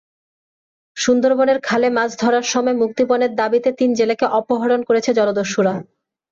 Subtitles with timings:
[0.97, 5.73] সুন্দরবনের খালে মাছ ধরার সময় মুক্তিপণের দাবিতে তিন জেলেকে অপহরণ করেছে জলদস্যুরা।